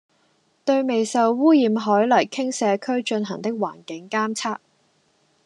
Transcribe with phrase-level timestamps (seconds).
[0.65, 4.57] 對未受污染海泥傾卸區進行的環境監測